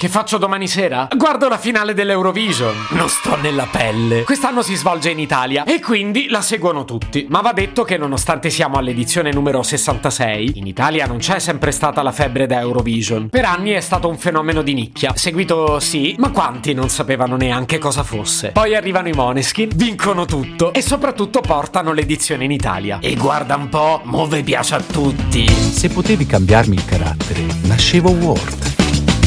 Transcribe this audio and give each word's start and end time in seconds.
Che 0.00 0.08
faccio 0.08 0.38
domani 0.38 0.68
sera? 0.68 1.08
Guardo 1.16 1.48
la 1.48 1.58
finale 1.58 1.92
dell'Eurovision. 1.92 2.86
Non 2.90 3.08
sto 3.08 3.34
nella 3.34 3.66
pelle. 3.68 4.22
Quest'anno 4.22 4.62
si 4.62 4.76
svolge 4.76 5.10
in 5.10 5.18
Italia 5.18 5.64
e 5.64 5.80
quindi 5.80 6.28
la 6.28 6.40
seguono 6.40 6.84
tutti. 6.84 7.26
Ma 7.28 7.40
va 7.40 7.52
detto 7.52 7.82
che 7.82 7.96
nonostante 7.96 8.48
siamo 8.48 8.76
all'edizione 8.76 9.32
numero 9.32 9.60
66, 9.60 10.52
in 10.54 10.68
Italia 10.68 11.04
non 11.06 11.16
c'è 11.18 11.40
sempre 11.40 11.72
stata 11.72 12.00
la 12.02 12.12
febbre 12.12 12.46
da 12.46 12.60
Eurovision. 12.60 13.28
Per 13.28 13.44
anni 13.44 13.70
è 13.70 13.80
stato 13.80 14.08
un 14.08 14.16
fenomeno 14.18 14.62
di 14.62 14.72
nicchia. 14.72 15.16
Seguito 15.16 15.80
sì, 15.80 16.14
ma 16.16 16.30
quanti 16.30 16.74
non 16.74 16.90
sapevano 16.90 17.34
neanche 17.34 17.78
cosa 17.78 18.04
fosse? 18.04 18.50
Poi 18.50 18.76
arrivano 18.76 19.08
i 19.08 19.12
Moneskin, 19.14 19.70
vincono 19.74 20.26
tutto 20.26 20.72
e 20.74 20.80
soprattutto 20.80 21.40
portano 21.40 21.92
l'edizione 21.92 22.44
in 22.44 22.52
Italia. 22.52 23.00
E 23.00 23.16
guarda 23.16 23.56
un 23.56 23.68
po', 23.68 24.02
move 24.04 24.44
piace 24.44 24.76
a 24.76 24.80
tutti. 24.80 25.48
Se 25.48 25.88
potevi 25.88 26.24
cambiarmi 26.24 26.76
il 26.76 26.84
carattere, 26.84 27.44
nascevo 27.62 28.10
Ward. 28.10 28.77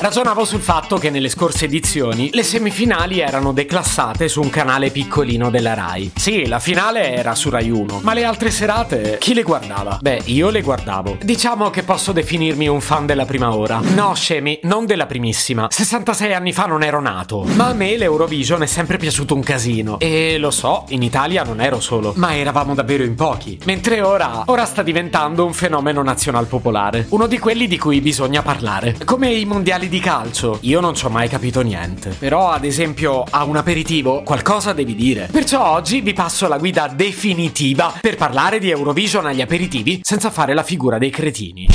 Ragionavo 0.00 0.44
sul 0.44 0.60
fatto 0.60 0.96
che 0.96 1.10
nelle 1.10 1.28
scorse 1.28 1.64
edizioni 1.64 2.30
le 2.32 2.44
semifinali 2.44 3.18
erano 3.18 3.52
declassate 3.52 4.28
su 4.28 4.40
un 4.40 4.48
canale 4.48 4.90
piccolino 4.90 5.50
della 5.50 5.74
Rai. 5.74 6.12
Sì, 6.14 6.46
la 6.46 6.60
finale 6.60 7.14
era 7.14 7.34
su 7.34 7.50
Rai 7.50 7.68
1, 7.68 8.02
ma 8.04 8.14
le 8.14 8.22
altre 8.22 8.52
serate 8.52 9.16
chi 9.18 9.34
le 9.34 9.42
guardava? 9.42 9.98
Beh, 10.00 10.22
io 10.26 10.50
le 10.50 10.62
guardavo. 10.62 11.18
Diciamo 11.20 11.70
che 11.70 11.82
posso 11.82 12.12
definirmi 12.12 12.68
un 12.68 12.80
fan 12.80 13.06
della 13.06 13.24
prima 13.24 13.52
ora. 13.52 13.80
No, 13.82 14.14
scemi, 14.14 14.60
non 14.62 14.86
della 14.86 15.06
primissima. 15.06 15.66
66 15.68 16.32
anni 16.32 16.52
fa 16.52 16.66
non 16.66 16.84
ero 16.84 17.00
nato. 17.00 17.42
Ma 17.54 17.66
a 17.66 17.74
me 17.74 17.96
l'Eurovision 17.96 18.62
è 18.62 18.66
sempre 18.66 18.98
piaciuto 18.98 19.34
un 19.34 19.42
casino. 19.42 19.98
E 19.98 20.38
lo 20.38 20.52
so, 20.52 20.84
in 20.90 21.02
Italia 21.02 21.42
non 21.42 21.60
ero 21.60 21.80
solo, 21.80 22.12
ma 22.14 22.36
eravamo 22.36 22.74
davvero 22.74 23.02
in 23.02 23.16
pochi. 23.16 23.58
Mentre 23.64 24.00
ora, 24.00 24.44
ora 24.46 24.64
sta 24.64 24.84
diventando 24.84 25.44
un 25.44 25.52
fenomeno 25.52 26.04
nazional 26.04 26.46
popolare. 26.46 27.06
Uno 27.08 27.26
di 27.26 27.40
quelli 27.40 27.66
di 27.66 27.78
cui 27.78 28.00
bisogna 28.00 28.42
parlare. 28.42 28.96
Come 29.04 29.32
i 29.32 29.44
mondiali 29.44 29.86
di 29.88 30.00
calcio. 30.00 30.58
Io 30.62 30.80
non 30.80 30.94
ci 30.94 31.06
ho 31.06 31.08
mai 31.08 31.28
capito 31.28 31.60
niente. 31.60 32.14
Però, 32.18 32.50
ad 32.50 32.64
esempio, 32.64 33.24
a 33.28 33.44
un 33.44 33.56
aperitivo 33.56 34.22
qualcosa 34.22 34.72
devi 34.72 34.94
dire. 34.94 35.28
Perciò 35.30 35.72
oggi 35.72 36.00
vi 36.00 36.12
passo 36.12 36.46
la 36.48 36.58
guida 36.58 36.88
definitiva 36.88 37.94
per 38.00 38.16
parlare 38.16 38.58
di 38.58 38.70
Eurovision 38.70 39.26
agli 39.26 39.40
aperitivi 39.40 40.00
senza 40.02 40.30
fare 40.30 40.54
la 40.54 40.62
figura 40.62 40.98
dei 40.98 41.10
cretini. 41.10 41.66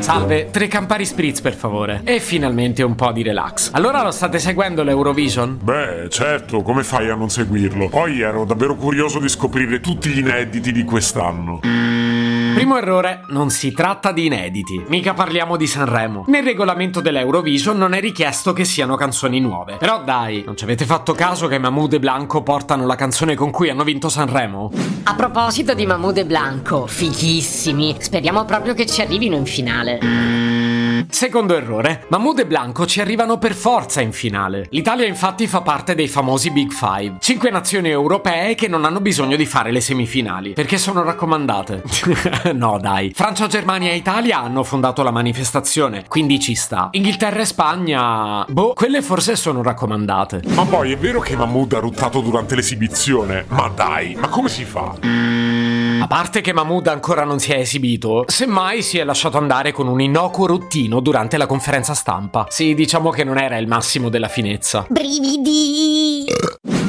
Salve, 0.00 0.50
tre 0.50 0.66
Campari 0.66 1.04
Spritz 1.04 1.40
per 1.40 1.54
favore. 1.54 2.00
E 2.04 2.20
finalmente 2.20 2.82
un 2.82 2.94
po' 2.94 3.12
di 3.12 3.22
relax. 3.22 3.70
Allora 3.72 4.02
lo 4.02 4.10
state 4.10 4.38
seguendo 4.38 4.82
l'Eurovision? 4.82 5.58
Beh, 5.62 6.08
certo, 6.08 6.62
come 6.62 6.82
fai 6.82 7.10
a 7.10 7.14
non 7.14 7.28
seguirlo? 7.28 7.88
Poi 7.88 8.20
ero 8.20 8.44
davvero 8.44 8.74
curioso 8.74 9.18
di 9.18 9.28
scoprire 9.28 9.80
tutti 9.80 10.08
gli 10.08 10.18
inediti 10.18 10.72
di 10.72 10.84
quest'anno. 10.84 11.60
Primo 12.54 12.76
errore, 12.76 13.22
non 13.28 13.50
si 13.50 13.72
tratta 13.72 14.12
di 14.12 14.26
inediti, 14.26 14.82
mica 14.88 15.14
parliamo 15.14 15.56
di 15.56 15.66
Sanremo. 15.66 16.24
Nel 16.26 16.42
regolamento 16.42 17.00
dell'Eurovision 17.00 17.76
non 17.78 17.92
è 17.92 18.00
richiesto 18.00 18.52
che 18.52 18.64
siano 18.64 18.96
canzoni 18.96 19.40
nuove. 19.40 19.76
Però 19.76 20.02
dai, 20.02 20.42
non 20.44 20.56
ci 20.56 20.64
avete 20.64 20.84
fatto 20.84 21.12
caso 21.12 21.46
che 21.46 21.58
Mahmoud 21.58 21.94
e 21.94 21.98
Blanco 21.98 22.42
portano 22.42 22.86
la 22.86 22.96
canzone 22.96 23.34
con 23.34 23.50
cui 23.50 23.70
hanno 23.70 23.84
vinto 23.84 24.08
Sanremo? 24.08 24.70
A 25.04 25.14
proposito 25.14 25.74
di 25.74 25.86
Mahmoud 25.86 26.18
e 26.18 26.26
Blanco, 26.26 26.86
fighissimi. 26.86 27.96
Speriamo 27.98 28.44
proprio 28.44 28.74
che 28.74 28.86
ci 28.86 29.00
arrivino 29.00 29.36
in 29.36 29.46
finale. 29.46 30.59
Secondo 31.08 31.56
errore, 31.56 32.04
Mahmoud 32.08 32.40
e 32.40 32.46
Blanco 32.46 32.86
ci 32.86 33.00
arrivano 33.00 33.38
per 33.38 33.54
forza 33.54 34.00
in 34.00 34.12
finale. 34.12 34.66
L'Italia 34.70 35.06
infatti 35.06 35.46
fa 35.46 35.60
parte 35.60 35.94
dei 35.94 36.08
famosi 36.08 36.50
Big 36.50 36.70
Five, 36.72 37.16
cinque 37.20 37.50
nazioni 37.50 37.88
europee 37.88 38.54
che 38.54 38.68
non 38.68 38.84
hanno 38.84 39.00
bisogno 39.00 39.36
di 39.36 39.46
fare 39.46 39.70
le 39.70 39.80
semifinali, 39.80 40.52
perché 40.52 40.78
sono 40.78 41.02
raccomandate. 41.02 41.82
no 42.54 42.78
dai, 42.80 43.12
Francia, 43.14 43.46
Germania 43.46 43.90
e 43.90 43.96
Italia 43.96 44.40
hanno 44.40 44.64
fondato 44.64 45.02
la 45.02 45.10
manifestazione, 45.10 46.04
quindi 46.08 46.40
ci 46.40 46.54
sta. 46.54 46.88
Inghilterra 46.92 47.40
e 47.40 47.44
Spagna... 47.44 48.44
Boh, 48.48 48.72
quelle 48.74 49.02
forse 49.02 49.36
sono 49.36 49.62
raccomandate. 49.62 50.42
Ma 50.48 50.64
poi 50.64 50.92
è 50.92 50.98
vero 50.98 51.20
che 51.20 51.36
Mahmood 51.36 51.72
ha 51.74 51.78
ruttato 51.78 52.20
durante 52.20 52.54
l'esibizione? 52.54 53.44
Ma 53.48 53.70
dai, 53.74 54.14
ma 54.14 54.28
come 54.28 54.48
si 54.48 54.64
fa? 54.64 54.94
A 56.00 56.06
parte 56.06 56.40
che 56.40 56.54
Mahmood 56.54 56.86
ancora 56.86 57.24
non 57.24 57.38
si 57.38 57.52
è 57.52 57.58
esibito, 57.58 58.24
semmai 58.26 58.80
si 58.82 58.96
è 58.96 59.04
lasciato 59.04 59.36
andare 59.36 59.70
con 59.70 59.86
un 59.86 60.00
innocuo 60.00 60.46
ruttino 60.46 61.00
durante 61.00 61.36
la 61.36 61.44
conferenza 61.44 61.92
stampa. 61.92 62.46
Sì, 62.48 62.72
diciamo 62.72 63.10
che 63.10 63.22
non 63.22 63.36
era 63.36 63.58
il 63.58 63.66
massimo 63.66 64.08
della 64.08 64.28
finezza. 64.28 64.86
Brividi! 64.88 66.24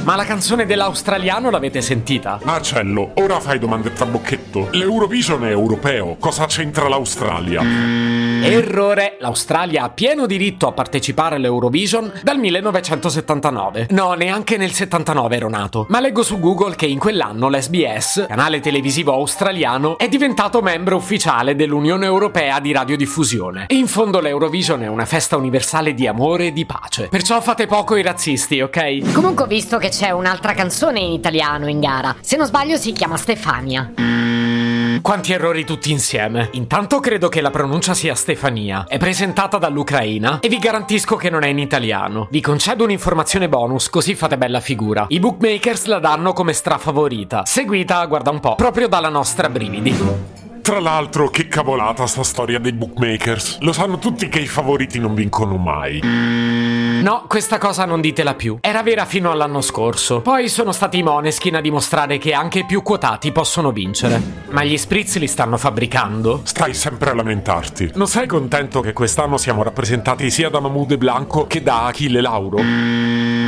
Ma 0.03 0.15
la 0.15 0.25
canzone 0.25 0.65
dell'australiano 0.65 1.49
l'avete 1.49 1.81
sentita? 1.81 2.39
Marcello, 2.43 3.11
ora 3.15 3.39
fai 3.39 3.59
domande 3.59 3.93
tra 3.93 4.05
bocchetto. 4.05 4.69
L'Eurovision 4.71 5.45
è 5.45 5.49
europeo, 5.49 6.15
cosa 6.19 6.45
c'entra 6.47 6.87
l'Australia? 6.87 7.61
Errore, 8.43 9.17
l'Australia 9.19 9.83
ha 9.83 9.89
pieno 9.89 10.25
diritto 10.25 10.67
a 10.67 10.71
partecipare 10.71 11.35
all'Eurovision 11.35 12.11
dal 12.23 12.39
1979. 12.39 13.87
No, 13.91 14.13
neanche 14.13 14.57
nel 14.57 14.71
79 14.71 15.35
ero 15.35 15.49
nato. 15.49 15.85
Ma 15.89 15.99
leggo 15.99 16.23
su 16.23 16.39
Google 16.39 16.75
che 16.75 16.87
in 16.87 16.97
quell'anno 16.97 17.49
l'SBS, 17.49 18.25
canale 18.27 18.59
televisivo 18.59 19.13
australiano, 19.13 19.99
è 19.99 20.07
diventato 20.07 20.61
membro 20.61 20.95
ufficiale 20.95 21.55
dell'Unione 21.55 22.05
Europea 22.05 22.59
di 22.59 22.71
radiodiffusione. 22.71 23.65
E 23.67 23.75
in 23.75 23.87
fondo 23.87 24.19
l'Eurovision 24.19 24.81
è 24.81 24.87
una 24.87 25.05
festa 25.05 25.37
universale 25.37 25.93
di 25.93 26.07
amore 26.07 26.47
e 26.47 26.53
di 26.53 26.65
pace. 26.65 27.09
Perciò 27.09 27.39
fate 27.41 27.67
poco 27.67 27.95
i 27.95 28.01
razzisti, 28.01 28.59
ok? 28.61 29.13
Comunque 29.13 29.43
ho 29.43 29.47
visto 29.47 29.77
che 29.81 29.89
c'è 29.89 30.11
un'altra 30.11 30.53
canzone 30.53 30.99
in 30.99 31.11
italiano 31.11 31.67
in 31.67 31.79
gara. 31.79 32.15
Se 32.21 32.37
non 32.37 32.45
sbaglio 32.45 32.77
si 32.77 32.93
chiama 32.93 33.17
Stefania. 33.17 33.91
Quanti 35.01 35.33
errori 35.33 35.65
tutti 35.65 35.91
insieme. 35.91 36.49
Intanto 36.51 36.99
credo 36.99 37.27
che 37.27 37.41
la 37.41 37.49
pronuncia 37.49 37.95
sia 37.95 38.13
Stefania. 38.13 38.85
È 38.87 38.99
presentata 38.99 39.57
dall'Ucraina 39.57 40.39
e 40.39 40.47
vi 40.47 40.59
garantisco 40.59 41.15
che 41.15 41.31
non 41.31 41.43
è 41.43 41.47
in 41.47 41.57
italiano. 41.57 42.27
Vi 42.29 42.41
concedo 42.41 42.83
un'informazione 42.83 43.49
bonus 43.49 43.89
così 43.89 44.13
fate 44.13 44.37
bella 44.37 44.59
figura. 44.59 45.05
I 45.09 45.19
bookmakers 45.19 45.85
la 45.85 45.97
danno 45.97 46.33
come 46.33 46.53
strafavorita, 46.53 47.43
seguita, 47.45 48.05
guarda 48.05 48.29
un 48.29 48.39
po', 48.39 48.53
proprio 48.53 48.87
dalla 48.87 49.09
nostra 49.09 49.49
Brividi. 49.49 50.39
Tra 50.61 50.79
l'altro, 50.79 51.29
che 51.29 51.47
cavolata 51.47 52.05
sta 52.05 52.21
storia 52.21 52.59
dei 52.59 52.71
bookmakers. 52.71 53.57
Lo 53.61 53.73
sanno 53.73 53.97
tutti 53.97 54.29
che 54.29 54.39
i 54.39 54.47
favoriti 54.47 54.99
non 54.99 55.15
vincono 55.15 55.57
mai. 55.57 55.99
No, 57.11 57.25
questa 57.27 57.57
cosa 57.57 57.85
non 57.85 57.99
ditela 57.99 58.35
più. 58.35 58.57
Era 58.61 58.83
vera 58.83 59.05
fino 59.05 59.31
all'anno 59.31 59.61
scorso. 59.61 60.21
Poi 60.21 60.47
sono 60.49 60.71
stati 60.71 60.99
i 60.99 61.03
Moneskin 61.03 61.55
a 61.55 61.61
dimostrare 61.61 62.17
che 62.17 62.33
anche 62.33 62.59
i 62.59 62.65
più 62.65 62.83
quotati 62.83 63.31
possono 63.31 63.71
vincere. 63.71 64.21
Ma 64.51 64.63
gli 64.63 64.77
spritz 64.77 65.17
li 65.17 65.27
stanno 65.27 65.57
fabbricando. 65.57 66.41
Stai 66.43 66.73
sempre 66.73 67.09
a 67.09 67.15
lamentarti. 67.15 67.91
Non 67.95 68.07
sei 68.07 68.27
contento 68.27 68.81
che 68.81 68.93
quest'anno 68.93 69.37
siamo 69.37 69.63
rappresentati 69.63 70.29
sia 70.29 70.49
da 70.49 70.59
Mahmoud 70.59 70.91
e 70.91 70.97
Blanco 70.97 71.47
che 71.47 71.63
da 71.63 71.85
Achille 71.85 72.21
Lauro? 72.21 72.59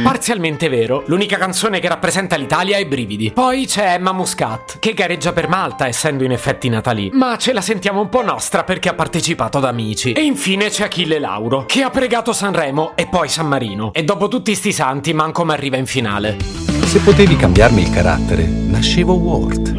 Parzialmente 0.03 0.67
vero, 0.67 1.03
l'unica 1.05 1.37
canzone 1.37 1.79
che 1.79 1.87
rappresenta 1.87 2.35
l'Italia 2.35 2.77
è 2.77 2.85
Brividi. 2.85 3.31
Poi 3.31 3.65
c'è 3.65 3.93
Emma 3.93 4.11
Muscat, 4.11 4.79
che 4.79 4.93
gareggia 4.93 5.31
per 5.31 5.47
Malta, 5.47 5.87
essendo 5.87 6.25
in 6.25 6.31
effetti 6.31 6.67
natali. 6.67 7.09
Ma 7.13 7.37
ce 7.37 7.53
la 7.53 7.61
sentiamo 7.61 8.01
un 8.01 8.09
po' 8.09 8.21
nostra 8.21 8.65
perché 8.65 8.89
ha 8.89 8.93
partecipato 8.93 9.59
ad 9.59 9.65
Amici. 9.65 10.11
E 10.11 10.21
infine 10.21 10.69
c'è 10.69 10.83
Achille 10.83 11.19
Lauro, 11.19 11.65
che 11.65 11.83
ha 11.83 11.89
pregato 11.89 12.33
Sanremo 12.33 12.91
e 12.95 13.07
poi 13.07 13.29
San 13.29 13.47
Marino. 13.47 13.93
E 13.93 14.03
dopo 14.03 14.27
tutti 14.27 14.53
sti 14.53 14.73
santi, 14.73 15.13
manco 15.13 15.45
mi 15.45 15.53
arriva 15.53 15.77
in 15.77 15.85
finale. 15.85 16.37
Se 16.85 16.99
potevi 16.99 17.37
cambiarmi 17.37 17.81
il 17.81 17.89
carattere, 17.89 18.43
nascevo 18.43 19.13
Ward. 19.13 19.75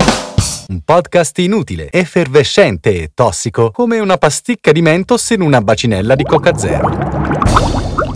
Un 0.66 0.80
podcast 0.82 1.38
inutile, 1.40 1.90
effervescente 1.90 3.02
e 3.02 3.10
tossico, 3.12 3.70
come 3.70 3.98
una 3.98 4.16
pasticca 4.16 4.72
di 4.72 4.80
mentos 4.80 5.28
in 5.30 5.42
una 5.42 5.60
bacinella 5.60 6.14
di 6.14 6.24
Coca 6.24 6.56
Zero. 6.56 7.23